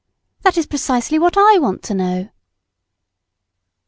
[0.41, 2.29] That is precisely what I want to know."